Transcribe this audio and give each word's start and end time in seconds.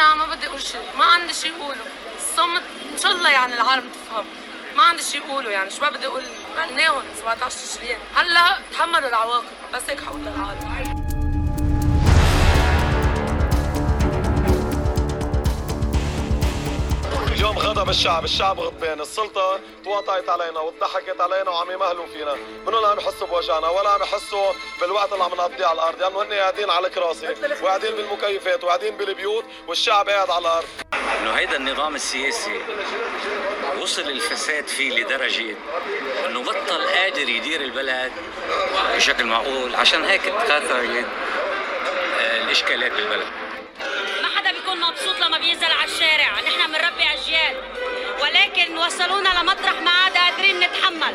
أنا 0.00 0.14
ما 0.14 0.34
بدي 0.34 0.46
أقول 0.46 0.62
شيء. 0.62 0.80
ما 0.98 1.04
عندي 1.04 1.34
شيء 1.34 1.52
اقوله 1.60 1.80
الصمت 2.16 2.62
إن 2.92 2.98
شاء 2.98 3.12
الله 3.12 3.30
يعني 3.30 3.54
العالم 3.54 3.88
تفهم. 3.90 4.24
ما 4.76 4.82
عندي 4.82 5.02
شيء 5.02 5.22
اقوله 5.26 5.50
يعني. 5.50 5.70
شو 5.70 5.80
ما 5.82 5.90
بدي 5.90 6.06
أقول. 6.06 6.22
غناهم 6.56 7.02
17 7.20 7.56
تشرين 7.56 7.98
هلأ 8.14 8.58
تحملوا 8.72 9.08
العواقب. 9.08 9.44
بس 9.74 9.82
هيك 9.88 10.00
حقول 10.04 10.20
للعالم 10.20 10.97
اليوم 17.48 17.58
غضب 17.58 17.88
الشعب 17.88 18.24
الشعب 18.24 18.60
غضبان 18.60 19.00
السلطة 19.00 19.60
تواطعت 19.84 20.28
علينا 20.28 20.60
وضحكت 20.60 21.20
علينا 21.20 21.50
وعم 21.50 21.70
يمهلوا 21.70 22.06
فينا. 22.06 22.36
منو 22.66 22.80
لا 22.80 22.88
عم 22.88 22.98
يحسوا 22.98 23.26
بوجعنا 23.26 23.68
ولا 23.68 23.90
عم 23.90 24.02
يحسوا 24.02 24.52
بالوقت 24.80 25.12
اللي 25.12 25.24
عم 25.24 25.30
نقضيه 25.30 25.66
على 25.66 25.74
الأرض 25.74 26.00
يعني 26.00 26.16
هن 26.16 26.32
قاعدين 26.32 26.70
على 26.70 26.86
الكراسي 26.86 27.34
وقاعدين 27.62 27.94
بالمكيفات 27.94 28.64
وقاعدين 28.64 28.96
بالبيوت 28.96 29.44
والشعب 29.68 30.08
قاعد 30.08 30.30
على 30.30 30.38
الأرض. 30.38 30.66
إنه 31.20 31.30
هيدا 31.30 31.56
النظام 31.56 31.94
السياسي 31.94 32.60
وصل 33.80 34.02
الفساد 34.02 34.68
فيه 34.68 34.90
لدرجة 34.90 35.56
إنه 36.26 36.42
بطل 36.42 36.86
قادر 36.86 37.28
يدير 37.28 37.60
البلد 37.60 38.12
بشكل 38.96 39.24
معقول. 39.24 39.74
عشان 39.74 40.04
هيك 40.04 40.22
تكاثرت 40.22 41.06
الإشكالات 42.20 42.92
بالبلد. 42.92 43.26
ما 44.22 44.28
حدا 44.36 44.52
بيكون 44.52 44.80
مبسوط 44.80 45.18
لما 45.20 45.38
بينزل 45.38 45.72
على 45.72 45.90
الشارع. 45.90 46.17
اجيال 47.18 47.56
ولكن 48.22 48.78
وصلونا 48.78 49.28
لمطرح 49.28 49.82
ما 49.82 49.90
عاد 49.90 50.16
قادرين 50.16 50.60
نتحمل. 50.60 51.14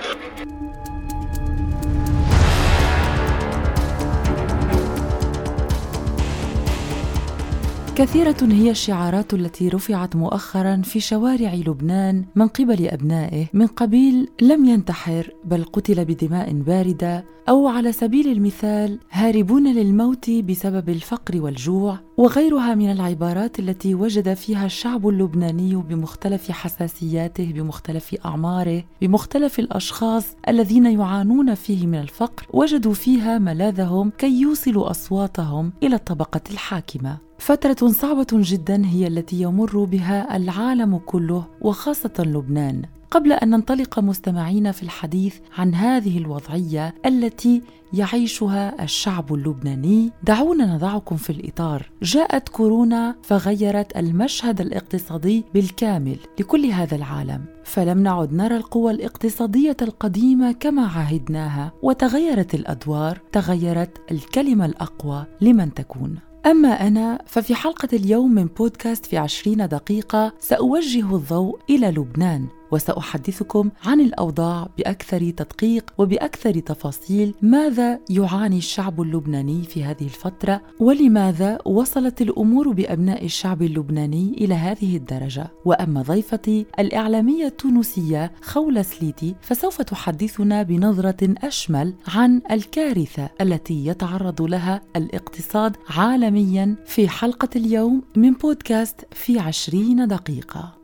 كثيرة 7.96 8.38
هي 8.42 8.72
الشعارات 8.72 9.34
التي 9.34 9.70
رفعت 9.70 10.16
مؤخرا 10.16 10.82
في 10.84 11.00
شوارع 11.00 11.54
لبنان 11.54 12.26
من 12.36 12.48
قبل 12.48 12.88
أبنائه 12.88 13.46
من 13.54 13.68
قبيل 13.68 14.28
لم 14.42 14.66
ينتحر 14.66 15.30
بل 15.46 15.64
قتل 15.64 16.06
بدماء 16.06 16.54
باردة 16.54 17.26
أو 17.50 17.68
على 17.68 17.92
سبيل 17.92 18.28
المثال 18.28 19.00
هاربون 19.12 19.74
للموت 19.74 20.30
بسبب 20.30 20.90
الفقر 20.90 21.42
والجوع 21.42 22.00
وغيرها 22.18 22.76
من 22.76 22.92
العبارات 22.92 23.60
التي 23.60 23.96
وجد 23.96 24.34
فيها 24.34 24.66
الشعب 24.66 25.08
اللبناني 25.08 25.76
بمختلف 25.76 26.52
حساسياته 26.52 27.52
بمختلف 27.56 28.16
أعماره 28.26 28.84
بمختلف 29.02 29.60
الأشخاص 29.60 30.36
الذين 30.48 30.86
يعانون 30.86 31.56
فيه 31.56 31.88
من 31.88 32.00
الفقر 32.00 32.48
وجدوا 32.54 32.94
فيها 32.94 33.38
ملاذهم 33.38 34.10
كي 34.18 34.42
يوصلوا 34.42 34.92
أصواتهم 34.92 35.74
إلى 35.84 35.96
الطبقة 35.96 36.42
الحاكمة. 36.52 37.33
فترة 37.44 37.88
صعبة 37.88 38.28
جدا 38.34 38.86
هي 38.86 39.08
التي 39.08 39.42
يمر 39.42 39.84
بها 39.84 40.38
العالم 40.38 40.98
كله 40.98 41.46
وخاصة 41.62 42.14
لبنان. 42.20 42.82
قبل 43.12 43.32
أن 43.32 43.50
ننطلق 43.50 44.00
مستمعين 44.00 44.72
في 44.72 44.84
الحديث 44.84 45.36
عن 45.58 45.76
هذه 45.76 46.18
الوضعية 46.18 46.96
التي 47.06 47.62
يعيشها 47.94 48.84
الشعب 48.84 49.34
اللبناني 49.34 50.12
دعونا 50.24 50.76
نضعكم 50.76 51.16
في 51.16 51.30
الإطار. 51.30 51.90
جاءت 52.02 52.50
كورونا 52.50 53.16
فغيرت 53.24 53.98
المشهد 53.98 54.62
الاقتصادي 54.62 55.46
بالكامل 55.54 56.18
لكل 56.40 56.66
هذا 56.66 56.96
العالم. 56.96 57.46
فلم 57.64 58.04
نعد 58.04 58.34
نرى 58.34 58.58
القوى 58.58 58.92
الاقتصادية 58.92 59.78
القديمة 59.82 60.52
كما 60.52 60.86
عهدناها 60.86 61.72
وتغيرت 61.82 62.56
الأدوار 62.56 63.22
تغيرت 63.32 64.12
الكلمة 64.12 64.66
الأقوى 64.66 65.26
لمن 65.42 65.74
تكون. 65.74 66.33
أما 66.46 66.88
أنا 66.88 67.20
ففي 67.26 67.56
حلقة 67.56 67.88
اليوم 67.94 68.32
من 68.32 68.46
بودكاست 68.46 69.06
في 69.06 69.18
عشرين 69.18 69.68
دقيقة 69.68 70.34
سأوجه 70.40 71.16
الضوء 71.16 71.60
إلى 71.70 71.88
لبنان. 71.88 72.48
وسأحدثكم 72.74 73.70
عن 73.86 74.02
الأوضاع 74.02 74.68
بأكثر 74.78 75.30
تدقيق 75.30 75.94
وبأكثر 75.98 76.60
تفاصيل 76.60 77.36
ماذا 77.42 78.00
يعاني 78.10 78.58
الشعب 78.58 79.02
اللبناني 79.02 79.64
في 79.64 79.84
هذه 79.84 80.04
الفترة 80.04 80.62
ولماذا 80.80 81.58
وصلت 81.66 82.22
الأمور 82.22 82.72
بأبناء 82.72 83.26
الشعب 83.26 83.62
اللبناني 83.62 84.36
إلى 84.38 84.54
هذه 84.54 84.98
الدرجة؟ 84.98 85.52
وأما 85.66 86.02
ضيفتي 86.02 86.66
الإعلامية 86.80 87.46
التونسية 87.46 88.32
خولة 88.42 88.82
سليتي 88.82 89.36
فسوف 89.42 89.82
تحدثنا 89.82 90.64
بنظرة 90.64 91.36
أشمل 91.44 91.94
عن 92.08 92.42
الكارثة 92.52 93.30
التي 93.42 93.86
يتعرض 93.86 94.42
لها 94.42 94.82
الاقتصاد 94.96 95.78
عالميا 95.90 96.76
في 96.86 97.10
حلقة 97.10 97.50
اليوم 97.56 98.02
من 98.16 98.34
بودكاست 98.34 99.06
في 99.12 99.40
عشرين 99.40 100.08
دقيقة. 100.08 100.83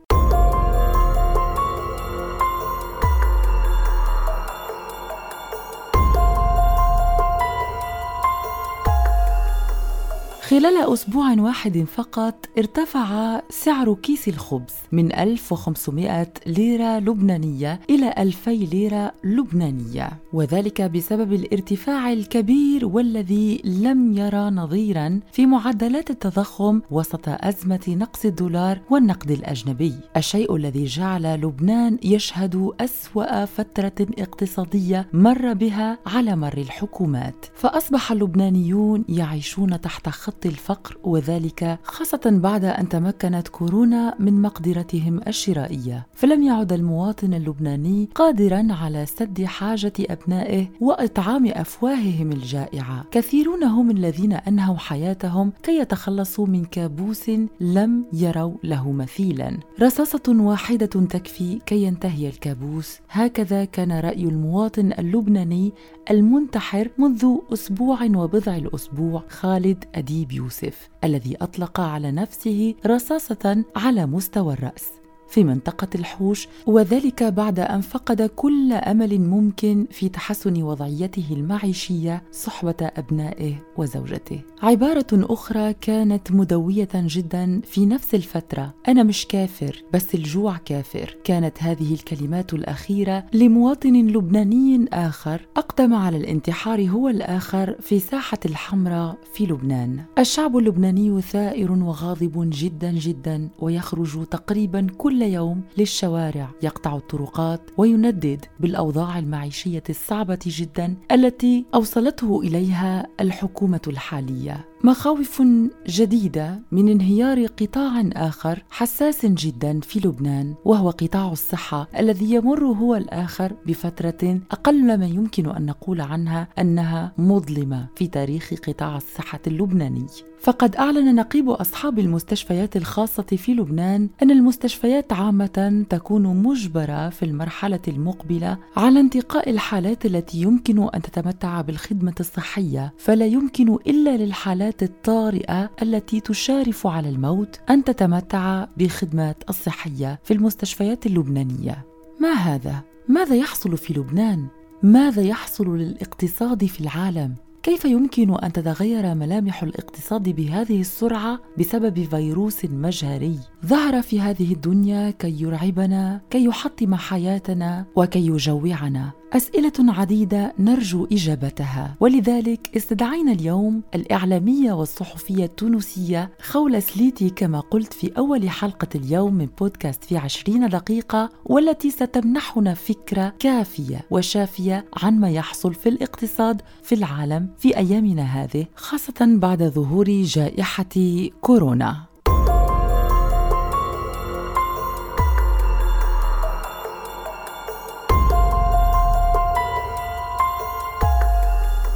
خلال 10.50 10.92
أسبوع 10.92 11.34
واحد 11.38 11.84
فقط 11.94 12.48
ارتفع 12.58 13.40
سعر 13.50 13.94
كيس 13.94 14.28
الخبز 14.28 14.74
من 14.92 15.12
1500 15.12 16.32
ليرة 16.46 16.98
لبنانية 16.98 17.80
إلى 17.90 18.14
2000 18.18 18.50
ليرة 18.50 19.12
لبنانية 19.24 20.10
وذلك 20.32 20.82
بسبب 20.82 21.32
الارتفاع 21.32 22.12
الكبير 22.12 22.86
والذي 22.86 23.60
لم 23.64 24.12
يرى 24.12 24.50
نظيرا 24.50 25.20
في 25.32 25.46
معدلات 25.46 26.10
التضخم 26.10 26.80
وسط 26.90 27.28
أزمة 27.28 27.84
نقص 27.88 28.24
الدولار 28.24 28.80
والنقد 28.90 29.30
الأجنبي. 29.30 29.94
الشيء 30.16 30.56
الذي 30.56 30.84
جعل 30.84 31.40
لبنان 31.40 31.98
يشهد 32.02 32.70
أسوأ 32.80 33.44
فترة 33.44 34.06
اقتصادية 34.18 35.08
مر 35.12 35.52
بها 35.52 35.98
على 36.06 36.36
مر 36.36 36.58
الحكومات. 36.58 37.46
فأصبح 37.54 38.12
اللبنانيون 38.12 39.04
يعيشون 39.08 39.80
تحت 39.80 40.08
خط 40.08 40.46
الفقر 40.50 40.96
وذلك 41.04 41.78
خاصة 41.82 42.20
بعد 42.26 42.64
أن 42.64 42.88
تمكنت 42.88 43.48
كورونا 43.48 44.14
من 44.18 44.42
مقدرتهم 44.42 45.20
الشرائية. 45.26 46.06
فلم 46.14 46.42
يعد 46.42 46.72
المواطن 46.72 47.34
اللبناني 47.34 48.08
قادرا 48.14 48.66
على 48.70 49.06
سد 49.06 49.44
حاجة 49.44 49.92
أبنائه 50.00 50.66
وإطعام 50.80 51.46
أفواههم 51.46 52.32
الجائعة. 52.32 53.04
كثيرون 53.10 53.64
هم 53.64 53.90
الذين 53.90 54.32
أنهوا 54.32 54.76
حياتهم 54.76 55.52
كي 55.62 55.78
يتخلصوا 55.78 56.46
من 56.46 56.64
كابوس 56.64 57.30
لم 57.60 58.04
يروا 58.12 58.54
له 58.64 58.92
مثيلا. 58.92 59.58
رصاصة 59.80 60.22
واحدة 60.28 60.86
تكفي 60.86 61.58
كي 61.66 61.82
ينتهي 61.82 62.28
الكابوس. 62.28 62.98
هكذا 63.10 63.64
كان 63.64 63.92
رأي 63.92 64.24
المواطن 64.24 64.92
اللبناني 64.98 65.72
المنتحر 66.10 66.88
منذ 66.98 67.36
أسبوع 67.52 68.04
وبضع 68.04 68.56
الأسبوع. 68.56 69.24
خالد 69.28 69.84
أديب 69.94 70.29
يوسف 70.32 70.88
الذي 71.04 71.36
أطلق 71.40 71.80
على 71.80 72.12
نفسه 72.12 72.74
رصاصة 72.86 73.64
على 73.76 74.06
مستوى 74.06 74.52
الرأس. 74.54 74.99
في 75.30 75.44
منطقة 75.44 75.88
الحوش 75.94 76.48
وذلك 76.66 77.22
بعد 77.22 77.60
أن 77.60 77.80
فقد 77.80 78.22
كل 78.22 78.72
أمل 78.72 79.20
ممكن 79.20 79.86
في 79.90 80.08
تحسن 80.08 80.62
وضعيته 80.62 81.24
المعيشية 81.30 82.22
صحبة 82.32 82.74
أبنائه 82.80 83.54
وزوجته. 83.76 84.40
عبارة 84.62 85.06
أخرى 85.12 85.72
كانت 85.72 86.32
مدوية 86.32 86.88
جدا 86.94 87.60
في 87.64 87.86
نفس 87.86 88.14
الفترة: 88.14 88.74
أنا 88.88 89.02
مش 89.02 89.26
كافر 89.26 89.82
بس 89.94 90.14
الجوع 90.14 90.56
كافر. 90.56 91.16
كانت 91.24 91.62
هذه 91.62 91.94
الكلمات 91.94 92.54
الأخيرة 92.54 93.24
لمواطن 93.32 94.06
لبناني 94.06 94.88
آخر 94.92 95.46
أقدم 95.56 95.94
على 95.94 96.16
الانتحار 96.16 96.88
هو 96.88 97.08
الآخر 97.08 97.76
في 97.80 97.98
ساحة 97.98 98.38
الحمراء 98.46 99.16
في 99.34 99.46
لبنان. 99.46 100.04
الشعب 100.18 100.56
اللبناني 100.56 101.22
ثائر 101.22 101.72
وغاضب 101.72 102.50
جدا 102.52 102.90
جدا 102.90 103.48
ويخرج 103.58 104.26
تقريبا 104.26 104.86
كل 104.98 105.19
كل 105.20 105.26
يوم 105.26 105.62
للشوارع 105.78 106.50
يقطع 106.62 106.96
الطرقات 106.96 107.60
ويندد 107.76 108.44
بالأوضاع 108.60 109.18
المعيشية 109.18 109.82
الصعبة 109.90 110.38
جدا 110.46 110.94
التي 111.12 111.64
أوصلته 111.74 112.40
إليها 112.40 113.06
الحكومة 113.20 113.80
الحالية. 113.86 114.69
مخاوف 114.84 115.42
جديدة 115.88 116.62
من 116.72 116.88
انهيار 116.88 117.46
قطاع 117.46 118.02
آخر 118.12 118.62
حساس 118.70 119.26
جدا 119.26 119.80
في 119.80 120.08
لبنان 120.08 120.54
وهو 120.64 120.90
قطاع 120.90 121.32
الصحة 121.32 121.88
الذي 121.98 122.34
يمر 122.34 122.64
هو 122.64 122.96
الآخر 122.96 123.52
بفترة 123.66 124.40
أقل 124.50 124.98
ما 124.98 125.06
يمكن 125.06 125.48
أن 125.48 125.66
نقول 125.66 126.00
عنها 126.00 126.48
أنها 126.58 127.12
مظلمة 127.18 127.86
في 127.96 128.06
تاريخ 128.06 128.54
قطاع 128.68 128.96
الصحة 128.96 129.40
اللبناني. 129.46 130.06
فقد 130.40 130.76
أعلن 130.76 131.14
نقيب 131.14 131.50
أصحاب 131.50 131.98
المستشفيات 131.98 132.76
الخاصة 132.76 133.22
في 133.22 133.54
لبنان 133.54 134.08
أن 134.22 134.30
المستشفيات 134.30 135.12
عامة 135.12 135.84
تكون 135.90 136.42
مجبرة 136.42 137.08
في 137.08 137.24
المرحلة 137.24 137.80
المقبلة 137.88 138.58
على 138.76 139.00
انتقاء 139.00 139.50
الحالات 139.50 140.06
التي 140.06 140.40
يمكن 140.40 140.88
أن 140.94 141.02
تتمتع 141.02 141.60
بالخدمة 141.60 142.14
الصحية، 142.20 142.92
فلا 142.98 143.26
يمكن 143.26 143.74
إلا 143.86 144.16
للحالات 144.16 144.69
الحالات 144.70 144.82
الطارئة 144.82 145.70
التي 145.82 146.20
تشارف 146.20 146.86
على 146.86 147.08
الموت 147.08 147.60
أن 147.70 147.84
تتمتع 147.84 148.66
بالخدمات 148.76 149.36
الصحية 149.48 150.20
في 150.24 150.34
المستشفيات 150.34 151.06
اللبنانية 151.06 151.84
ما 152.20 152.32
هذا؟ 152.32 152.82
ماذا 153.08 153.34
يحصل 153.34 153.76
في 153.76 153.94
لبنان؟ 153.94 154.46
ماذا 154.82 155.22
يحصل 155.22 155.76
للاقتصاد 155.76 156.64
في 156.64 156.80
العالم؟ 156.80 157.34
كيف 157.62 157.84
يمكن 157.84 158.34
أن 158.34 158.52
تتغير 158.52 159.14
ملامح 159.14 159.62
الاقتصاد 159.62 160.28
بهذه 160.28 160.80
السرعة 160.80 161.40
بسبب 161.58 162.04
فيروس 162.04 162.64
مجهري 162.64 163.38
ظهر 163.66 164.02
في 164.02 164.20
هذه 164.20 164.52
الدنيا 164.52 165.10
كي 165.10 165.42
يرعبنا 165.42 166.20
كي 166.30 166.44
يحطم 166.44 166.94
حياتنا 166.94 167.86
وكي 167.96 168.26
يجوعنا 168.26 169.12
أسئلة 169.32 169.72
عديدة 169.78 170.54
نرجو 170.58 171.06
إجابتها. 171.12 171.96
ولذلك 172.00 172.76
استدعينا 172.76 173.32
اليوم 173.32 173.82
الإعلامية 173.94 174.72
والصحفية 174.72 175.44
التونسية 175.44 176.30
خولة 176.42 176.80
سليتي 176.80 177.30
كما 177.30 177.60
قلت 177.60 177.92
في 177.92 178.12
أول 178.18 178.50
حلقة 178.50 178.88
اليوم 178.94 179.34
من 179.34 179.48
بودكاست 179.58 180.04
في 180.04 180.16
عشرين 180.16 180.68
دقيقة 180.68 181.30
والتي 181.44 181.90
ستمنحنا 181.90 182.74
فكرة 182.74 183.32
كافية 183.38 184.06
وشافية 184.10 184.84
عن 184.96 185.20
ما 185.20 185.30
يحصل 185.30 185.74
في 185.74 185.88
الاقتصاد 185.88 186.62
في 186.82 186.94
العالم 186.94 187.48
في 187.58 187.76
أيامنا 187.76 188.22
هذه 188.22 188.66
خاصة 188.74 189.14
بعد 189.20 189.62
ظهور 189.62 190.10
جائحة 190.10 191.30
كورونا. 191.40 192.09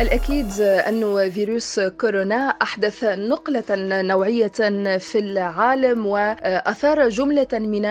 الأكيد 0.01 0.61
أن 0.61 1.31
فيروس 1.31 1.81
كورونا 1.81 2.49
أحدث 2.49 3.05
نقلة 3.05 3.65
نوعية 4.03 4.47
في 4.99 5.19
العالم 5.19 6.07
وأثار 6.07 7.09
جملة 7.09 7.49
من 7.53 7.85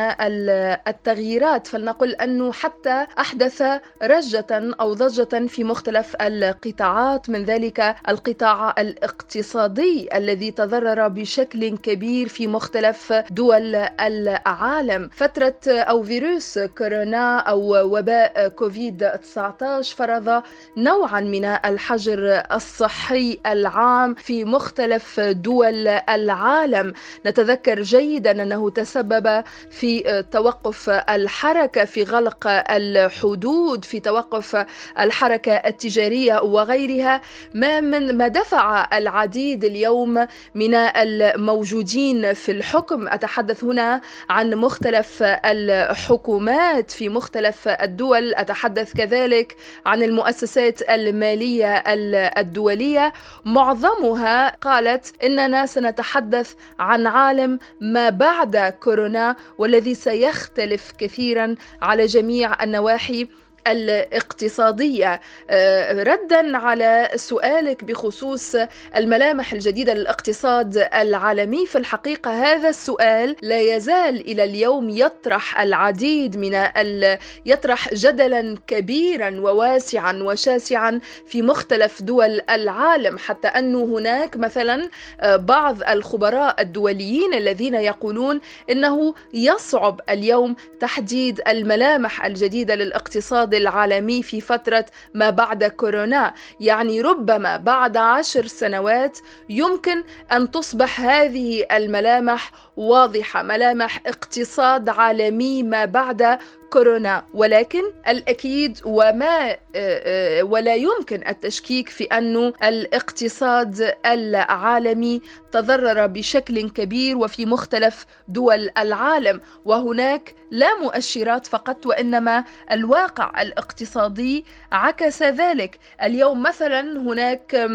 التغييرات 0.87 1.67
فلنقل 1.67 2.15
أنه 2.15 2.51
حتى 2.51 3.05
أحدث 3.19 3.63
رجة 4.03 4.45
أو 4.51 4.93
ضجة 4.93 5.47
في 5.47 5.63
مختلف 5.63 6.15
القطاعات 6.21 7.29
من 7.29 7.43
ذلك 7.43 7.95
القطاع 8.09 8.75
الاقتصادي 8.77 10.17
الذي 10.17 10.51
تضرر 10.51 11.07
بشكل 11.07 11.77
كبير 11.77 12.27
في 12.27 12.47
مختلف 12.47 13.13
دول 13.31 13.75
العالم. 13.99 15.09
فترة 15.13 15.55
أو 15.67 16.03
فيروس 16.03 16.59
كورونا 16.59 17.37
أو 17.39 17.95
وباء 17.97 18.47
كوفيد 18.47 19.09
19 19.09 19.95
فرض 19.95 20.43
نوعا 20.77 21.19
من 21.21 21.45
الحجر 21.45 21.92
الحجر 21.93 22.43
الصحي 22.51 23.39
العام 23.45 24.13
في 24.13 24.45
مختلف 24.45 25.19
دول 25.19 25.87
العالم. 25.87 26.93
نتذكر 27.25 27.81
جيدا 27.81 28.31
أنه 28.31 28.69
تسبب 28.69 29.43
في 29.71 30.23
توقف 30.31 30.89
الحركة 30.89 31.85
في 31.85 32.03
غلق 32.03 32.47
الحدود 32.71 33.85
في 33.85 33.99
توقف 33.99 34.65
الحركة 34.99 35.51
التجارية 35.53 36.39
وغيرها. 36.41 37.21
ما 37.53 37.81
من 37.81 38.17
ما 38.17 38.27
دفع 38.27 38.87
العديد 38.97 39.63
اليوم 39.63 40.27
من 40.55 40.73
الموجودين 40.75 42.33
في 42.33 42.51
الحكم. 42.51 43.07
أتحدث 43.07 43.63
هنا 43.63 44.01
عن 44.29 44.53
مختلف 44.55 45.23
الحكومات 45.23 46.91
في 46.91 47.09
مختلف 47.09 47.67
الدول. 47.67 48.35
أتحدث 48.35 48.93
كذلك 48.93 49.55
عن 49.85 50.03
المؤسسات 50.03 50.81
المالية 50.89 51.82
الدولية 51.87 53.13
معظمها 53.45 54.49
قالت 54.55 55.23
إننا 55.23 55.65
سنتحدث 55.65 56.53
عن 56.79 57.07
عالم 57.07 57.59
ما 57.81 58.09
بعد 58.09 58.57
كورونا 58.57 59.35
والذي 59.57 59.95
سيختلف 59.95 60.91
كثيرا 60.97 61.55
على 61.81 62.05
جميع 62.05 62.63
النواحي. 62.63 63.27
الاقتصادية. 63.67 65.21
آه، 65.49 66.03
ردا 66.03 66.57
على 66.57 67.09
سؤالك 67.15 67.83
بخصوص 67.83 68.55
الملامح 68.95 69.53
الجديدة 69.53 69.93
للاقتصاد 69.93 70.77
العالمي. 70.95 71.65
في 71.65 71.77
الحقيقة 71.77 72.31
هذا 72.31 72.69
السؤال 72.69 73.35
لا 73.41 73.59
يزال 73.59 74.21
إلى 74.31 74.43
اليوم 74.43 74.89
يطرح 74.89 75.59
العديد 75.61 76.37
من 76.37 76.55
ال... 76.55 77.17
يطرح 77.45 77.93
جدلا 77.93 78.57
كبيرا 78.67 79.29
وواسعا 79.39 80.13
وشاسعا 80.23 80.99
في 81.27 81.41
مختلف 81.41 82.01
دول 82.01 82.41
العالم 82.49 83.17
حتى 83.17 83.47
أنه 83.47 83.83
هناك 83.83 84.37
مثلا 84.37 84.89
آه، 85.21 85.35
بعض 85.35 85.83
الخبراء 85.83 86.61
الدوليين 86.61 87.33
الذين 87.33 87.75
يقولون 87.75 88.41
إنه 88.69 89.13
يصعب 89.33 90.01
اليوم 90.09 90.55
تحديد 90.79 91.41
الملامح 91.47 92.25
الجديدة 92.25 92.75
للاقتصاد 92.75 93.52
العالمي 93.53 94.23
في 94.23 94.41
فترة 94.41 94.85
ما 95.13 95.29
بعد 95.29 95.63
كورونا. 95.63 96.33
يعني 96.59 97.01
ربما 97.01 97.57
بعد 97.57 97.97
عشر 97.97 98.47
سنوات 98.47 99.19
يمكن 99.49 100.03
أن 100.31 100.51
تصبح 100.51 101.01
هذه 101.01 101.65
الملامح 101.71 102.51
واضحة 102.77 103.43
ملامح 103.43 104.01
اقتصاد 104.05 104.89
عالمي 104.89 105.63
ما 105.63 105.85
بعد 105.85 106.39
كورونا 106.73 107.25
ولكن 107.33 107.83
الأكيد 108.07 108.79
وما 108.85 109.57
آه، 109.75 110.39
آه، 110.39 110.43
ولا 110.43 110.75
يمكن 110.75 111.27
التشكيك 111.27 111.89
في 111.89 112.03
أن 112.03 112.53
الاقتصاد 112.63 113.95
العالمي 114.05 115.21
تضرر 115.51 116.07
بشكل 116.07 116.69
كبير 116.69 117.17
وفي 117.17 117.45
مختلف 117.45 118.05
دول 118.27 118.69
العالم. 118.77 119.41
وهناك 119.65 120.35
لا 120.51 120.79
مؤشرات 120.81 121.47
فقط 121.47 121.85
وإنما 121.85 122.43
الواقع 122.71 123.41
الاقتصادي 123.41 124.45
عكس 124.71 125.23
ذلك. 125.23 125.79
اليوم 126.03 126.43
مثلا 126.43 126.81
هناك 126.99 127.69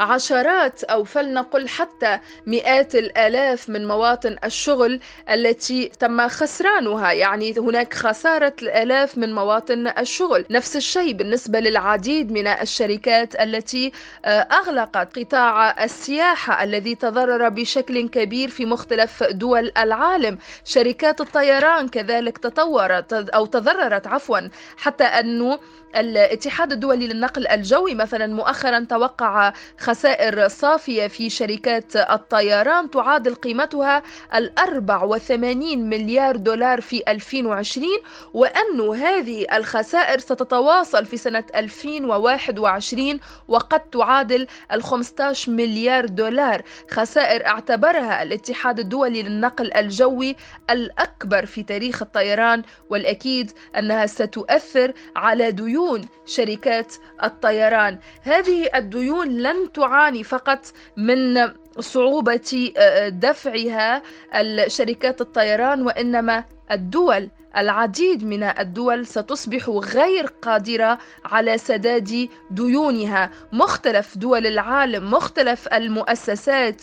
عشرات 0.00 0.84
أو 0.84 1.04
فلنقل 1.04 1.68
حتى 1.68 2.18
مئات 2.46 2.94
الآلاف 2.94 3.68
من 3.68 3.88
مواطن 3.88 4.36
الشغل 4.44 5.00
التي 5.30 5.88
تم 5.88 6.28
خسرانها. 6.28 7.12
يعني 7.12 7.54
هناك 7.58 7.94
خسارة 7.94 8.41
الآلاف 8.46 9.18
من 9.18 9.34
مواطن 9.34 9.86
الشغل. 9.98 10.44
نفس 10.50 10.76
الشيء 10.76 11.12
بالنسبة 11.12 11.60
للعديد 11.60 12.32
من 12.32 12.46
الشركات 12.46 13.40
التي 13.40 13.92
آه، 14.24 14.28
أغلقت 14.40 15.18
قطاع 15.18 15.84
السياحة 15.84 16.64
الذي 16.64 16.94
تضرر 16.94 17.48
بشكل 17.48 18.08
كبير 18.08 18.48
في 18.48 18.66
مختلف 18.66 19.22
دول 19.24 19.72
العالم. 19.78 20.38
شركات 20.64 21.20
الطيران 21.20 21.88
كذلك 21.88 22.38
تطورت 22.38 23.12
أو 23.12 23.46
تضررت 23.46 24.06
عفوا 24.06 24.38
حتى 24.76 25.04
أنه 25.04 25.58
الاتحاد 25.96 26.72
الدولي 26.72 27.06
للنقل 27.06 27.48
الجوي 27.48 27.94
مثلا 27.94 28.26
مؤخرا 28.26 28.86
توقع 28.90 29.52
خسائر 29.78 30.48
صافية 30.48 31.06
في 31.06 31.30
شركات 31.30 31.96
الطيران 31.96 32.90
تعادل 32.90 33.34
قيمتها 33.34 34.02
ال 34.34 34.58
84 34.58 35.88
مليار 35.88 36.36
دولار 36.36 36.80
في 36.80 37.02
2020 37.08 37.86
وأن 38.34 38.80
هذه 38.80 39.46
الخسائر 39.52 40.18
ستتواصل 40.18 41.06
في 41.06 41.16
سنة 41.16 41.44
2021 41.54 43.20
وقد 43.48 43.80
تعادل 43.80 44.46
ال 44.72 44.82
15 44.82 45.52
مليار 45.52 46.06
دولار. 46.06 46.62
خسائر 46.90 47.46
اعتبرها 47.46 48.22
الاتحاد 48.22 48.78
الدولي 48.78 49.22
للنقل 49.22 49.72
الجوي 49.72 50.36
الأكبر 50.70 51.46
في 51.46 51.62
تاريخ 51.62 52.02
الطيران 52.02 52.62
والأكيد 52.90 53.52
أنها 53.78 54.06
ستؤثر 54.06 54.92
على 55.16 55.50
ديون 55.50 55.81
ديون 55.82 56.08
شركات 56.26 56.94
الطيران. 57.22 57.98
هذه 58.22 58.68
الديون 58.74 59.28
لن 59.28 59.72
تعاني 59.72 60.24
فقط 60.24 60.66
من 60.96 61.50
صعوبة 61.80 62.72
آه، 62.76 63.08
دفعها 63.08 64.02
الشركات 64.34 65.20
الطيران 65.20 65.82
وإنما 65.82 66.44
الدول 66.70 67.28
العديد 67.56 68.24
من 68.24 68.42
الدول 68.42 69.06
ستصبح 69.06 69.68
غير 69.68 70.26
قادرة 70.42 70.98
على 71.24 71.58
سداد 71.58 72.28
ديونها. 72.50 73.30
مختلف 73.52 74.18
دول 74.18 74.46
العالم 74.46 75.10
مختلف 75.10 75.68
المؤسسات 75.68 76.82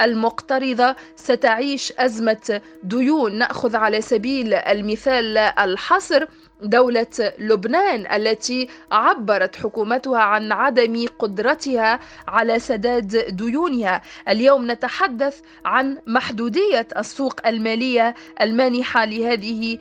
المقترضة 0.00 0.96
ستعيش 1.16 1.92
أزمة 1.98 2.60
ديون. 2.82 3.38
نأخذ 3.38 3.76
على 3.76 4.00
سبيل 4.00 4.54
المثال 4.54 5.38
الحصر. 5.38 6.24
دولة 6.62 7.32
لبنان 7.38 8.12
التي 8.12 8.68
عبرت 8.92 9.56
حكومتها 9.56 10.18
عن 10.18 10.52
عدم 10.52 11.06
قدرتها 11.18 12.00
على 12.28 12.58
سداد 12.58 13.36
ديونها. 13.36 14.02
اليوم 14.28 14.70
نتحدث 14.70 15.40
عن 15.64 15.98
محدودية 16.06 16.86
السوق 16.96 17.46
المالية 17.46 18.14
المانحة 18.40 19.04
لهذه 19.04 19.78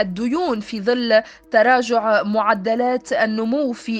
الديون 0.00 0.60
في 0.60 0.80
ظل 0.80 1.22
تراجع 1.50 2.22
معدلات 2.22 3.12
النمو 3.12 3.72
في 3.72 3.98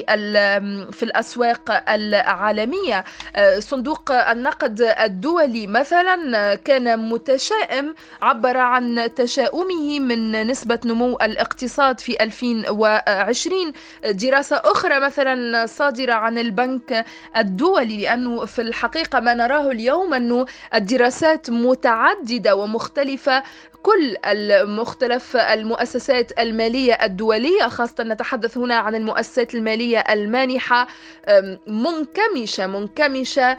في 0.92 1.02
الأسواق 1.02 1.90
العالمية. 1.90 3.04
صندوق 3.58 4.12
النقد 4.12 4.80
الدولي 5.00 5.66
مثلا 5.66 6.54
كان 6.54 7.08
متشائم 7.08 7.94
عبر 8.22 8.56
عن 8.56 9.08
تشاؤمه 9.16 10.00
من 10.00 10.46
نسبة 10.46 10.78
نمو 10.84 11.18
الاقتصاد 11.40 12.00
في 12.00 12.22
2020 12.22 13.72
دراسة 14.10 14.56
أخرى 14.56 15.00
مثلا 15.00 15.66
صادرة 15.66 16.12
عن 16.12 16.38
البنك 16.38 17.04
الدولي 17.36 18.02
لأنه 18.02 18.44
في 18.44 18.62
الحقيقة 18.62 19.20
ما 19.20 19.34
نراه 19.34 19.70
اليوم 19.70 20.14
أنه 20.14 20.46
الدراسات 20.74 21.50
متعددة 21.50 22.56
ومختلفة 22.56 23.42
كل 23.82 24.16
المختلف 24.26 25.36
المؤسسات 25.36 26.38
المالية 26.38 26.92
الدولية 26.92 27.68
خاصة 27.68 28.04
نتحدث 28.04 28.58
هنا 28.58 28.74
عن 28.74 28.94
المؤسسات 28.94 29.54
المالية 29.54 29.98
المانحة. 29.98 30.86
منكمشة 31.66 32.66
منكمشة 32.66 33.56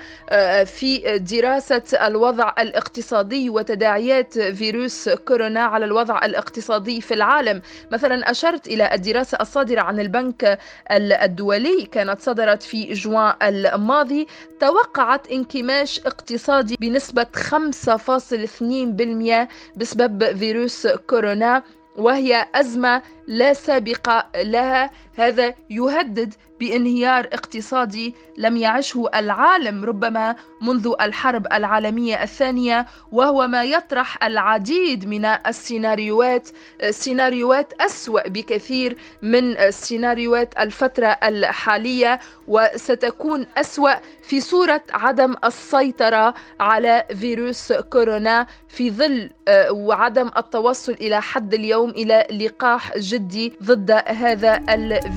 في 0.65 1.19
دراسة 1.31 1.83
الوضع 2.07 2.53
الاقتصادي 2.59 3.49
وتداعيات 3.49 4.39
فيروس 4.39 5.09
كورونا 5.09 5.59
على 5.61 5.85
الوضع 5.85 6.25
الاقتصادي 6.25 7.01
في 7.01 7.13
العالم. 7.13 7.61
مثلا 7.91 8.31
أشرت 8.31 8.67
إلى 8.67 8.93
الدراسة 8.93 9.37
الصادرة 9.41 9.81
عن 9.81 9.99
البنك 9.99 10.59
الدولي 10.91 11.85
كانت 11.91 12.21
صدرت 12.21 12.63
في 12.63 12.93
جوان 12.93 13.33
الماضي 13.41 14.27
توقعت 14.59 15.31
انكماش 15.31 15.99
اقتصادي 15.99 16.77
بنسبة 16.79 17.25
5.2% 17.35 19.47
بسبب 19.75 20.10
بسبب 20.17 20.37
فيروس 20.37 20.87
كورونا 20.87 21.63
وهي 21.97 22.45
أزمة 22.55 23.01
لا 23.27 23.53
سابق 23.53 24.25
لها 24.35 24.91
هذا 25.21 25.53
يهدد 25.69 26.33
بانهيار 26.59 27.25
اقتصادي 27.33 28.15
لم 28.37 28.57
يعشه 28.57 29.09
العالم 29.15 29.85
ربما 29.85 30.35
منذ 30.61 30.93
الحرب 31.01 31.47
العالمية 31.53 32.23
الثانية 32.23 32.85
وهو 33.11 33.47
ما 33.47 33.63
يطرح 33.63 34.23
العديد 34.23 35.07
من 35.07 35.25
السيناريوهات 35.25 36.49
سيناريوهات 36.89 37.73
أسوأ 37.81 38.27
بكثير 38.29 38.97
من 39.21 39.71
سيناريوهات 39.71 40.53
الفترة 40.59 41.07
الحالية 41.07 42.19
وستكون 42.47 43.45
أسوأ 43.57 43.93
في 44.23 44.41
صورة 44.41 44.81
عدم 44.93 45.35
السيطرة 45.43 46.33
على 46.59 47.05
فيروس 47.19 47.73
كورونا 47.73 48.47
في 48.67 48.91
ظل 48.91 49.29
آه، 49.47 49.71
وعدم 49.71 50.31
التوصل 50.37 50.91
إلى 50.91 51.21
حد 51.21 51.53
اليوم 51.53 51.89
إلى 51.89 52.27
لقاح 52.45 52.97
جدي 52.97 53.53
ضد 53.63 53.91
هذا 54.07 54.61
الفيروس. 54.69 55.10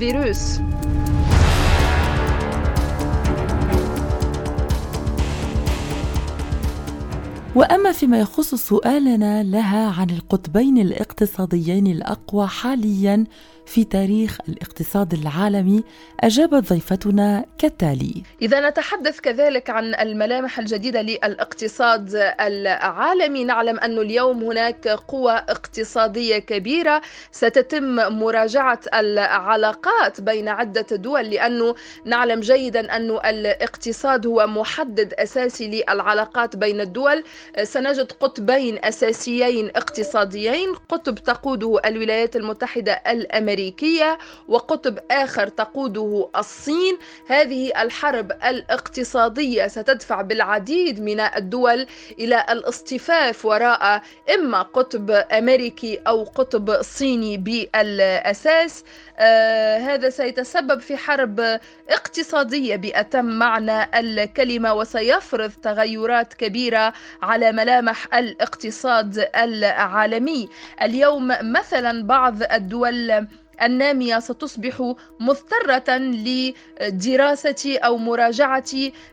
وأما 7.55 7.91
فيما 7.91 8.19
يخص 8.19 8.55
سؤالنا 8.55 9.43
لها 9.43 9.89
عن 10.01 10.09
القطبين 10.09 10.77
الاقتصاديين 10.77 11.87
الأقوى 11.87 12.47
حاليا 12.47 13.23
في 13.65 13.83
تاريخ 13.83 14.37
الاقتصاد 14.49 15.13
العالمي 15.13 15.83
أجابت 16.19 16.69
ضيفتنا 16.73 17.45
كالتالي. 17.57 18.23
إذا 18.41 18.69
نتحدث 18.69 19.19
كذلك 19.19 19.69
عن 19.69 19.95
الملامح 19.95 20.59
الجديدة 20.59 21.01
للاقتصاد 21.01 22.15
العالمي 22.41 23.43
نعلم 23.43 23.79
أن 23.79 23.97
اليوم 23.97 24.43
هناك 24.43 24.87
قوى 24.87 25.31
اقتصادية 25.31 26.37
كبيرة. 26.37 27.01
ستتم 27.31 27.95
مراجعة 27.95 28.79
العلاقات 28.93 30.21
بين 30.21 30.47
عدة 30.47 30.95
دول 30.95 31.29
لأنه 31.29 31.75
نعلم 32.05 32.39
جيدا 32.39 32.95
أن 32.95 33.11
الاقتصاد 33.11 34.27
هو 34.27 34.47
محدد 34.47 35.13
أساسي 35.13 35.67
للعلاقات 35.67 36.55
بين 36.55 36.81
الدول. 36.81 37.23
سنجد 37.63 38.11
قطبين 38.11 38.85
أساسيين 38.85 39.69
اقتصاديين. 39.75 40.73
قطب 40.89 41.15
تقوده 41.15 41.79
الولايات 41.85 42.35
المتحدة 42.35 42.91
الأمريكية. 42.93 43.54
الأمريكية 43.55 44.17
وقطب 44.47 44.99
آخر 45.11 45.47
تقوده 45.47 46.29
الصين. 46.37 46.97
هذه 47.27 47.81
الحرب 47.81 48.31
الاقتصادية 48.31 49.67
ستدفع 49.67 50.21
بالعديد 50.21 51.01
من 51.01 51.19
الدول 51.19 51.87
إلى 52.19 52.45
الاصطفاف 52.49 53.45
وراء 53.45 54.01
إما 54.35 54.61
قطب 54.61 55.11
أمريكي 55.11 55.99
أو 56.07 56.23
قطب 56.23 56.81
صيني 56.81 57.37
بالأساس. 57.37 58.83
آه 59.17 59.77
هذا 59.77 60.09
سيتسبب 60.09 60.79
في 60.79 60.97
حرب 60.97 61.59
اقتصادية 61.89 62.75
بأتم 62.75 63.25
معنى 63.25 63.99
الكلمة 63.99 64.73
وسيفرض 64.73 65.51
تغيرات 65.63 66.33
كبيرة 66.33 66.93
على 67.21 67.51
ملامح 67.51 68.15
الاقتصاد 68.15 69.29
العالمي. 69.35 70.49
اليوم 70.81 71.27
مثلا 71.41 72.07
بعض 72.07 72.43
الدول 72.43 73.27
النامية 73.61 74.19
ستصبح 74.19 74.93
مضطرة 75.19 75.97
لدراسة 75.97 77.79
أو 77.79 77.97
مراجعة 77.97 78.63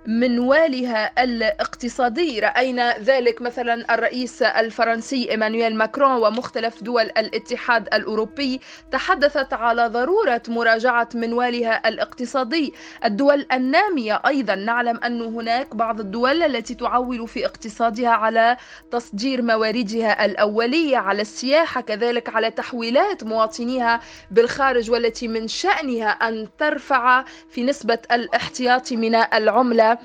منوالها 0.06 1.22
الاقتصادي. 1.24 2.40
رأينا 2.40 2.98
ذلك 2.98 3.42
مثلا 3.42 3.94
الرئيس 3.94 4.42
الفرنسي 4.42 5.30
إيمانويل 5.30 5.76
ماكرون 5.76 6.12
ومختلف 6.12 6.82
دول 6.82 7.02
الاتحاد 7.02 7.88
الأوروبي 7.94 8.60
تحدثت 8.92 9.52
على 9.52 9.86
ضرورة 9.86 10.42
مراجعة 10.48 11.08
منوالها 11.14 11.88
الاقتصادي. 11.88 12.72
الدول 13.04 13.46
النامية 13.52 14.22
أيضا 14.26 14.54
نعلم 14.54 14.96
أن 15.04 15.20
هناك 15.22 15.76
بعض 15.76 16.00
الدول 16.00 16.42
التي 16.42 16.74
تعول 16.74 17.28
في 17.28 17.46
اقتصادها 17.46 18.08
على 18.10 18.56
تصدير 18.90 19.42
مواردها 19.42 20.24
الأولية 20.24 20.96
على 20.96 21.22
السياحة 21.22 21.80
كذلك 21.80 22.28
على 22.28 22.50
تحويلات 22.50 23.24
مواطنيها 23.24 24.00
بالخارج 24.32 24.90
والتي 24.90 25.28
من 25.28 25.48
شأنها 25.48 26.08
أن 26.08 26.48
ترفع 26.58 27.24
في 27.50 27.62
نسبة 27.62 27.98
الاحتياطي 28.12 28.96
من 28.96 29.14
العملة 29.14 29.98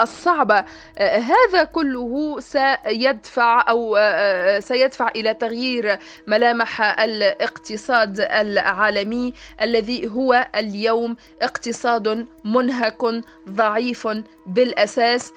الصعبة. 0.00 0.64
هذا 0.98 1.64
كله 1.72 2.40
سيدفع 2.40 3.64
أو 3.68 3.96
سيدفع 4.60 5.08
إلى 5.08 5.34
تغيير 5.34 5.98
ملامح 6.26 7.00
الاقتصاد 7.00 8.20
العالمي 8.20 9.34
الذي 9.62 10.08
هو 10.08 10.46
اليوم 10.56 11.16
اقتصاد 11.42 12.26
منهك 12.44 13.04
ضعيف 13.48 14.08
بالأساس 14.48 15.32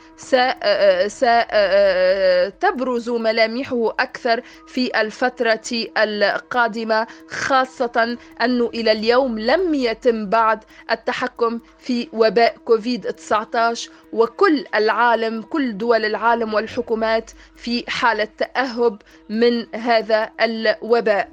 ستبرز 2.52 3.10
ملامحه 3.10 3.90
أكثر 4.00 4.42
في 4.68 5.02
الفترة 5.02 5.62
القادمة 5.98 7.08
خاصة 7.30 8.18
أنه 8.42 8.70
إلى 8.74 8.92
اليوم 8.92 9.40
لم 9.40 9.74
يتم 9.74 10.30
بعد 10.30 10.64
التحكم 10.92 11.60
في 11.80 12.08
وباء 12.14 12.56
كوفيد 12.66 13.14
19 13.14 13.90
وكل 14.14 14.66
العالم 14.76 15.42
كل 15.42 15.78
دول 15.78 16.06
العالم 16.06 16.54
والحكومات 16.54 17.32
في 17.56 17.84
حالة 17.88 18.28
تأهب 18.38 19.02
من 19.30 19.76
هذا 19.76 20.30
الوباء. 20.42 21.30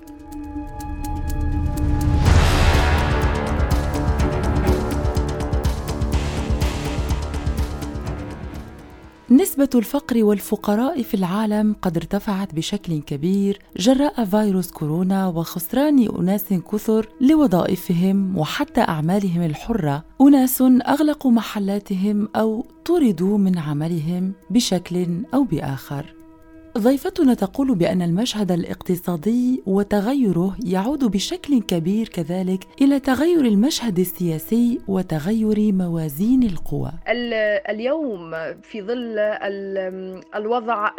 نسبة 9.31 9.69
الفقر 9.75 10.25
والفقراء 10.25 11.03
في 11.03 11.15
العالم 11.15 11.77
قد 11.83 11.97
ارتفعت 11.97 12.55
بشكل 12.55 13.01
كبير 13.03 13.59
جراء 13.77 14.25
فيروس 14.25 14.71
كورونا 14.71 15.27
وخسران 15.27 16.09
أناس 16.19 16.45
كثر 16.73 17.09
لوظائفهم 17.21 18.39
وحتى 18.39 18.81
أعمالهم 18.81 19.43
الحرة، 19.43 20.05
أناس 20.21 20.63
أغلقوا 20.63 21.31
محلاتهم 21.31 22.29
أو 22.37 22.67
طردوا 22.85 23.39
من 23.39 23.59
عملهم 23.59 24.33
بشكل 24.51 25.23
أو 25.35 25.45
بآخر. 25.45 26.18
ضيفتنا 26.79 27.35
تقول 27.35 27.75
بأن 27.75 28.03
المشهد 28.03 28.53
الاقتصادي 28.53 29.63
وتغيره 29.67 30.57
يعود 30.65 31.05
بشكل 31.05 31.61
كبير 31.61 32.09
كذلك 32.09 32.65
إلى 32.81 33.01
تغير 33.01 33.41
المشهد 33.41 33.99
السياسي 33.99 34.81
وتغير 34.89 35.73
موازين 35.73 36.43
القوى. 36.43 36.93
اليوم 37.69 38.31
في 38.63 38.83
ظل 38.83 39.19
الوضع 40.35 40.91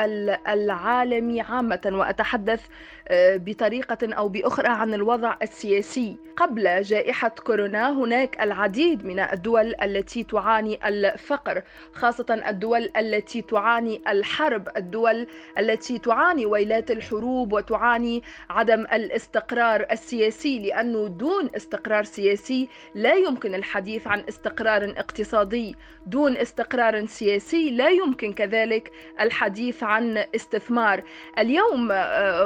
العالمي 0.47 1.41
عامة 1.41 1.81
وأتحدث 1.85 2.61
بطريقة 3.11 4.13
أو 4.13 4.29
بأخرى 4.29 4.67
عن 4.67 4.93
الوضع 4.93 5.35
السياسي. 5.41 6.17
قبل 6.37 6.81
جائحة 6.81 7.29
كورونا 7.29 7.91
هناك 7.91 8.41
العديد 8.41 9.05
من 9.05 9.19
الدول 9.19 9.75
التي 9.83 10.23
تعاني 10.23 10.87
الفقر 10.87 11.61
خاصة 11.93 12.43
الدول 12.47 12.89
التي 12.97 13.41
تعاني 13.41 14.01
الحرب 14.07 14.69
الدول 14.77 15.27
التي 15.57 15.99
تعاني 15.99 16.45
ويلات 16.45 16.91
الحروب 16.91 17.53
وتعاني 17.53 18.23
عدم 18.49 18.81
الاستقرار 18.81 19.85
السياسي 19.91 20.59
لأنه 20.59 21.07
دون 21.07 21.49
استقرار 21.55 22.03
سياسي 22.03 22.69
لا 22.95 23.13
يمكن 23.13 23.55
الحديث 23.55 24.07
عن 24.07 24.23
استقرار 24.29 24.93
اقتصادي. 24.97 25.75
دون 26.05 26.37
استقرار 26.37 27.05
سياسي 27.05 27.69
لا 27.69 27.89
يمكن 27.89 28.33
كذلك 28.33 28.91
الحديث 29.21 29.83
عن 29.83 30.25
استثمار. 30.35 31.03
اليوم 31.37 31.91
آه، 31.91 32.45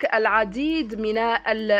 هناك 0.00 0.14
العديد 0.14 1.00
من 1.00 1.18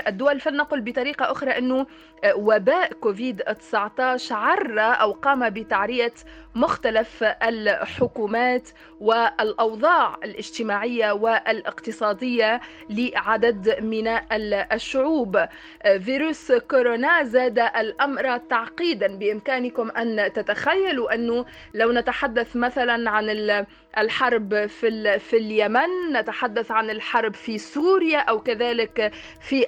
الدول 0.09 0.41
فلنقل 0.41 0.81
بطريقة 0.81 1.33
أخرى 1.33 1.51
أنه 1.51 1.87
وباء 2.35 2.93
كوفيد 2.93 3.43
19 3.43 4.35
عرى 4.35 4.81
أو 4.81 5.13
قام 5.13 5.51
بتعرية 5.51 6.13
مختلف 6.55 7.25
الحكومات 7.25 8.69
والأوضاع 9.01 10.17
الاجتماعية 10.25 11.13
والاقتصادية 11.13 12.61
لعدد 12.91 13.83
من 13.83 14.09
الشعوب. 14.73 15.47
فيروس 16.01 16.53
كورونا 16.53 17.23
زاد 17.23 17.59
الأمر 17.59 18.37
تعقيدا 18.39 19.17
بإمكانكم 19.17 19.91
أن 19.91 20.33
تتخيلوا 20.33 21.15
أنه 21.15 21.45
لو 21.75 21.93
نتحدث 21.93 22.57
مثلا 22.57 23.11
عن 23.11 23.31
الحرب 23.99 24.67
في 24.67 25.19
في 25.19 25.37
اليمن. 25.37 26.13
نتحدث 26.13 26.71
عن 26.71 26.91
الحرب 26.91 27.35
في 27.35 27.59
سوريا 27.59 28.19
أو 28.19 28.41
كذلك 28.41 29.13
في 29.41 29.67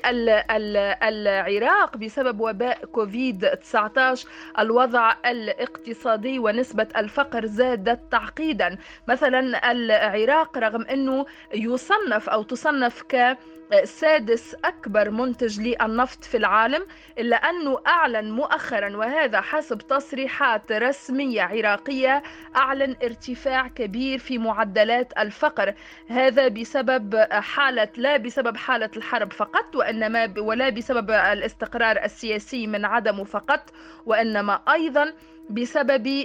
العراق 1.02 1.96
بسبب 1.96 2.40
وباء 2.40 2.84
كوفيد 2.84 3.46
19 3.46 4.28
الوضع 4.58 5.14
الاقتصادي 5.26 6.38
ونسبة 6.38 6.88
الفقر 6.96 7.46
زادت 7.46 8.00
تعقيدا. 8.12 8.78
مثلا 9.08 9.70
العراق 9.72 10.58
رغم 10.58 10.82
إنه 10.82 11.26
يصنف 11.54 12.28
أو 12.28 12.42
تصنف 12.42 13.02
ك 13.02 13.36
سادس 13.84 14.54
أكبر 14.64 15.10
منتج 15.10 15.60
للنفط 15.60 16.24
في 16.24 16.36
العالم 16.36 16.86
إلا 17.18 17.36
أنه 17.36 17.78
أعلن 17.86 18.30
مؤخرا 18.30 18.96
وهذا 18.96 19.40
حسب 19.40 19.78
تصريحات 19.78 20.72
رسمية 20.72 21.42
عراقية 21.42 22.22
أعلن 22.56 22.96
ارتفاع 23.02 23.68
كبير 23.68 24.18
في 24.18 24.38
معدلات 24.38 25.12
الفقر. 25.18 25.74
هذا 26.08 26.48
بسبب 26.48 27.16
حالة 27.30 27.88
لا 27.96 28.16
بسبب 28.16 28.56
حالة 28.56 28.90
الحرب 28.96 29.32
فقط 29.32 29.76
وإنما 29.76 30.34
ولا 30.38 30.68
بسبب 30.68 31.10
الاستقرار 31.10 32.04
السياسي 32.04 32.66
من 32.66 32.84
عدمه 32.84 33.24
فقط 33.24 33.70
وإنما 34.06 34.60
أيضا 34.72 35.12
بسبب 35.50 36.24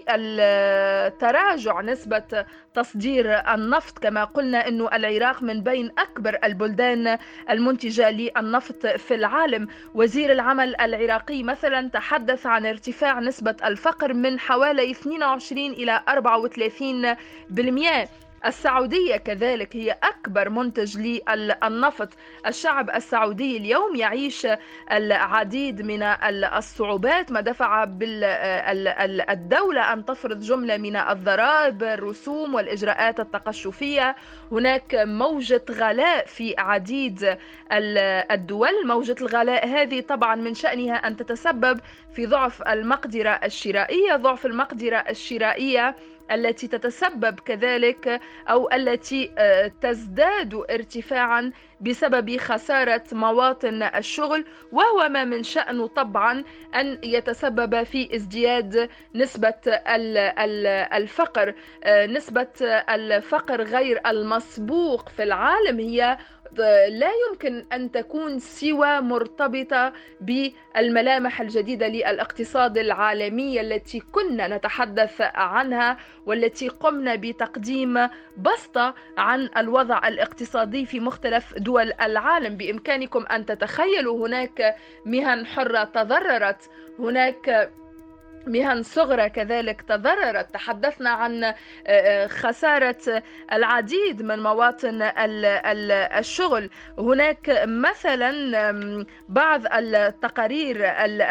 تراجع 1.19 1.81
نسبة 1.81 2.45
تصدير 2.73 3.53
النفط 3.53 3.99
كما 3.99 4.23
قلنا 4.23 4.67
أن 4.67 4.81
العراق 4.81 5.43
من 5.43 5.61
بين 5.63 5.91
أكبر 5.97 6.37
البلدان 6.43 7.17
المنتجة 7.49 8.11
للنفط 8.11 8.87
في 8.87 9.15
العالم. 9.15 9.67
وزير 9.95 10.31
العمل 10.31 10.81
العراقي 10.81 11.43
مثلا 11.43 11.89
تحدث 11.89 12.45
عن 12.45 12.65
ارتفاع 12.65 13.19
نسبة 13.19 13.55
الفقر 13.65 14.13
من 14.13 14.39
حوالي 14.39 14.91
22 14.91 15.71
إلى 15.71 16.01
34% 16.09 18.07
السعودية 18.45 19.17
كذلك 19.17 19.75
هي 19.75 19.97
أكبر 20.03 20.49
منتج 20.49 20.97
للنفط. 20.97 22.09
الشعب 22.47 22.89
السعودي 22.89 23.57
اليوم 23.57 23.95
يعيش 23.95 24.47
العديد 24.91 25.81
من 25.81 26.03
الصعوبات. 26.53 27.31
ما 27.31 27.41
دفع 27.41 27.83
الدولة 29.29 29.93
أن 29.93 30.05
تفرض 30.05 30.39
جملة 30.39 30.77
من 30.77 30.95
الضرائب 30.95 31.83
الرسوم 31.83 32.55
والإجراءات 32.55 33.19
التقشفية. 33.19 34.15
هناك 34.51 34.95
موجة 34.95 35.65
غلاء 35.71 36.25
في 36.25 36.55
عديد 36.57 37.37
الدول. 38.31 38.87
موجة 38.87 39.15
الغلاء 39.21 39.67
هذه 39.67 40.01
طبعا 40.01 40.35
من 40.35 40.53
شأنها 40.53 40.95
أن 40.95 41.17
تتسبب 41.17 41.79
في 42.13 42.25
ضعف 42.25 42.61
المقدرة 42.61 43.29
الشرائية. 43.29 44.15
ضعف 44.15 44.45
المقدرة 44.45 44.97
الشرائية 44.97 45.95
التي 46.31 46.67
تتسبب 46.67 47.39
كذلك 47.39 48.21
أو 48.49 48.69
التي 48.73 49.31
آه، 49.37 49.71
تزداد 49.81 50.53
ارتفاعا 50.71 51.51
بسبب 51.81 52.37
خسارة 52.37 53.03
مواطن 53.11 53.83
الشغل 53.83 54.45
وهو 54.71 55.09
ما 55.09 55.23
من 55.23 55.43
شانه 55.43 55.87
طبعا 55.87 56.43
أن 56.75 56.99
يتسبب 57.03 57.83
في 57.83 58.15
ازدياد 58.15 58.89
نسبة 59.15 59.53
الفقر. 60.93 61.53
آه، 61.83 62.05
نسبة 62.05 62.47
الفقر 62.89 63.61
غير 63.61 64.01
المسبوق 64.07 65.09
في 65.09 65.23
العالم 65.23 65.79
هي 65.79 66.17
لا 66.89 67.09
يمكن 67.29 67.65
أن 67.73 67.91
تكون 67.91 68.39
سوى 68.39 69.01
مرتبطة 69.01 69.93
بالملامح 70.21 71.41
الجديدة 71.41 71.87
للاقتصاد 71.87 72.77
العالمي 72.77 73.61
التي 73.61 73.99
كنا 73.99 74.57
نتحدث 74.57 75.21
عنها 75.21 75.97
والتي 76.25 76.67
قمنا 76.69 77.15
بتقديم 77.15 78.09
بسطة 78.37 78.95
عن 79.17 79.49
الوضع 79.57 80.07
الاقتصادي 80.07 80.85
في 80.85 80.99
مختلف 80.99 81.53
دول 81.57 81.93
العالم. 82.01 82.57
بإمكانكم 82.57 83.25
أن 83.31 83.45
تتخيلوا 83.45 84.27
هناك 84.27 84.75
مهن 85.05 85.45
حرة 85.45 85.83
تضررت 85.83 86.69
هناك 86.99 87.71
مهن 88.47 88.83
صغرى 88.83 89.29
كذلك 89.29 89.81
تضررت. 89.81 90.53
تحدثنا 90.53 91.09
عن 91.09 91.43
آه، 91.43 91.55
آه، 91.87 92.27
خسارة 92.27 93.23
العديد 93.53 94.21
من 94.21 94.39
مواطن 94.43 95.11
الشغل. 96.17 96.69
هناك 96.99 97.63
مثلا 97.67 99.05
بعض 99.29 99.61
التقارير 99.73 100.77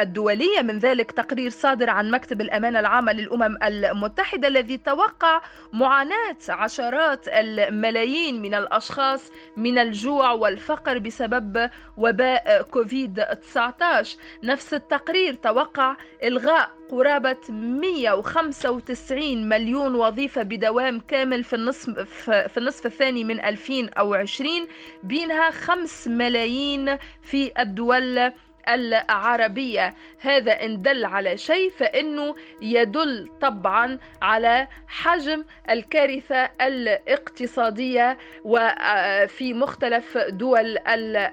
الدولية 0.00 0.62
من 0.62 0.78
ذلك 0.78 1.12
تقرير 1.12 1.50
صادر 1.50 1.90
عن 1.90 2.10
مكتب 2.10 2.40
الأمانة 2.40 2.80
العامة 2.80 3.12
للأمم 3.12 3.58
المتحدة 3.62 4.48
الذي 4.48 4.76
توقع 4.76 5.40
معاناة 5.72 6.36
عشرات 6.48 7.28
الملايين 7.28 8.42
من 8.42 8.54
الأشخاص 8.54 9.32
من 9.56 9.78
الجوع 9.78 10.30
والفقر 10.32 10.98
بسبب 10.98 11.70
وباء 11.96 12.62
كوفيد 12.62 13.24
19 13.24 14.18
نفس 14.42 14.74
التقرير 14.74 15.34
توقع 15.34 15.96
إلغاء 16.22 16.70
قرابة 16.90 17.36
195 17.48 19.48
مليون 19.48 19.94
وظيفة 19.94 20.42
بدوام 20.42 21.00
كامل 21.00 21.44
في 21.44 21.56
النصف 21.56 21.90
في 22.28 22.56
النصف 22.56 22.86
الثاني 22.86 23.24
من 23.24 23.40
2020 23.40 24.50
بينها 25.02 25.50
5 25.50 26.10
ملايين 26.10 26.96
في 27.22 27.52
الدول 27.58 28.32
العربية. 28.68 29.94
هذا 30.20 30.52
إن 30.64 30.82
دل 30.82 31.04
على 31.04 31.36
شيء 31.36 31.70
فإنه 31.70 32.34
يدل 32.62 33.30
طبعا 33.40 33.98
على 34.22 34.68
حجم 34.88 35.44
الكارثة 35.70 36.50
الاقتصادية 36.60 38.18
وفي 38.44 39.54
مختلف 39.54 40.18
دول 40.18 40.78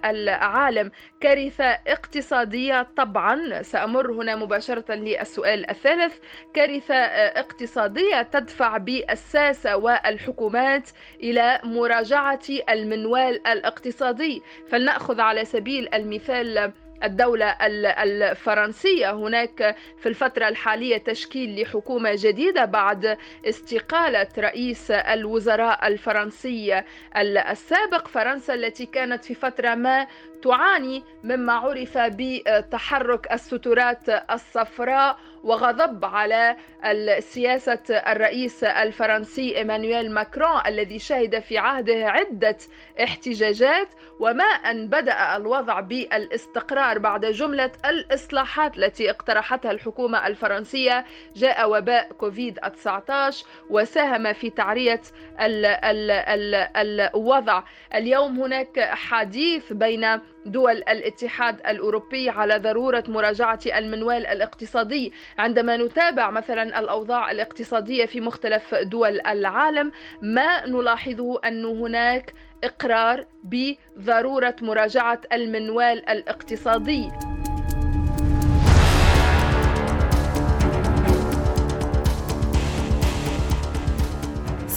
العالم. 0.05 0.91
كارثة 1.21 1.65
اقتصادية 1.65 2.87
طبعا 2.97 3.61
سأمر 3.61 4.11
هنا 4.11 4.35
مباشرة 4.35 4.93
للسؤال 4.93 5.69
الثالث. 5.69 6.17
كارثة 6.53 6.95
اقتصادية 6.95 8.21
تدفع 8.21 8.77
بالساسة 8.77 9.77
والحكومات 9.77 10.89
إلى 11.23 11.59
مراجعة 11.63 12.39
المنوال 12.69 13.47
الاقتصادي. 13.47 14.41
فلنأخذ 14.69 15.21
على 15.21 15.45
سبيل 15.45 15.93
المثال 15.93 16.73
الدولة 17.03 17.45
الفرنسية. 18.03 19.11
هناك 19.11 19.75
في 19.97 20.09
الفترة 20.09 20.47
الحالية 20.47 20.97
تشكيل 20.97 21.61
لحكومة 21.61 22.11
جديدة 22.17 22.65
بعد 22.65 23.17
استقالة 23.45 24.27
رئيس 24.37 24.91
الوزراء 24.91 25.87
الفرنسي 25.87 26.83
السابق. 27.17 28.07
فرنسا 28.07 28.53
التي 28.53 28.85
كانت 28.85 29.25
في 29.25 29.33
فترة 29.33 29.75
ما 29.75 30.07
تعاني 30.43 31.03
مما 31.23 31.53
عرف 31.53 31.97
بتحرك 31.97 33.31
السترات 33.31 34.09
الصفراء 34.31 35.17
وغضب 35.43 36.05
على 36.05 36.55
سياسة 37.19 37.79
الرئيس 37.89 38.63
الفرنسي 38.63 39.57
إيمانويل 39.57 40.11
ماكرون 40.11 40.61
الذي 40.67 40.99
شهد 40.99 41.39
في 41.39 41.57
عهده 41.57 42.09
عدة 42.09 42.57
احتجاجات 43.03 43.87
وما 44.19 44.43
أن 44.43 44.87
بدأ 44.87 45.35
الوضع 45.35 45.79
بالاستقرار 45.79 46.99
بعد 46.99 47.25
جملة 47.25 47.71
الإصلاحات 47.85 48.77
التي 48.77 49.09
اقترحتها 49.09 49.71
الحكومة 49.71 50.27
الفرنسية 50.27 51.05
جاء 51.35 51.69
وباء 51.71 52.11
كوفيد 52.11 52.59
19 52.59 53.45
وساهم 53.69 54.33
في 54.33 54.49
تعرية 54.49 55.01
ال 55.41 55.65
ال 55.65 56.11
ال 56.11 56.55
الوضع. 56.77 57.63
اليوم 57.95 58.39
هناك 58.39 58.79
حديث 58.79 59.73
بين 59.73 60.19
دول 60.45 60.71
الاتحاد 60.77 61.55
الأوروبي 61.67 62.29
على 62.29 62.57
ضرورة 62.57 63.03
مراجعة 63.07 63.59
المنوال 63.65 64.27
الاقتصادي 64.27 65.13
عندما 65.37 65.77
نتابع 65.77 66.29
مثلا 66.29 66.79
الأوضاع 66.79 67.31
الاقتصادية 67.31 68.05
في 68.05 68.21
مختلف 68.21 68.75
دول 68.75 69.21
العالم 69.27 69.91
ما 70.21 70.65
نلاحظه 70.65 71.39
أن 71.45 71.65
هناك 71.65 72.33
إقرار 72.63 73.25
بضرورة 73.43 74.55
مراجعة 74.61 75.21
المنوال 75.33 76.09
الاقتصادي. 76.09 77.32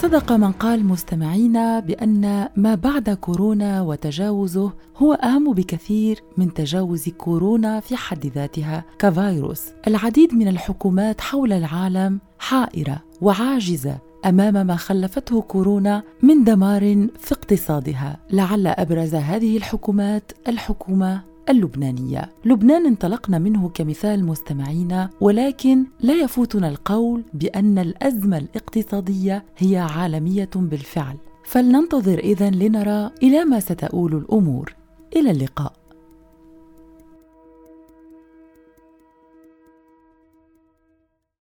صدق 0.01 0.31
من 0.31 0.51
قال 0.51 0.85
مستمعينا 0.85 1.79
بأن 1.79 2.49
ما 2.55 2.75
بعد 2.75 3.09
كورونا 3.09 3.81
وتجاوزه 3.81 4.71
هو 4.97 5.13
أهم 5.13 5.53
بكثير 5.53 6.23
من 6.37 6.53
تجاوز 6.53 7.09
كورونا 7.09 7.79
في 7.79 7.95
حد 7.95 8.25
ذاتها 8.25 8.83
كفيروس. 8.99 9.61
العديد 9.87 10.33
من 10.33 10.47
الحكومات 10.47 11.21
حول 11.21 11.53
العالم 11.53 12.19
حائرة 12.39 13.03
وعاجزة 13.21 13.97
أمام 14.25 14.67
ما 14.67 14.75
خلفته 14.75 15.41
كورونا 15.41 16.03
من 16.21 16.43
دمار 16.43 17.07
في 17.19 17.31
اقتصادها. 17.31 18.17
لعل 18.31 18.67
أبرز 18.67 19.15
هذه 19.15 19.57
الحكومات 19.57 20.31
الحكومة 20.47 21.21
اللبنانية. 21.49 22.31
لبنان 22.45 22.85
انطلقنا 22.85 23.39
منه 23.39 23.69
كمثال 23.69 24.25
مستمعينا 24.25 25.09
ولكن 25.21 25.85
لا 25.99 26.13
يفوتنا 26.13 26.69
القول 26.69 27.23
بأن 27.33 27.77
الأزمة 27.77 28.37
الاقتصادية 28.37 29.45
هي 29.57 29.77
عالمية 29.77 30.49
بالفعل. 30.55 31.17
فلننتظر 31.45 32.19
إذن 32.19 32.53
لنرى 32.53 33.11
إلى 33.23 33.45
ما 33.45 33.59
ستؤول 33.59 34.15
الأمور. 34.15 34.75
إلى 35.15 35.31
اللقاء. 35.31 35.73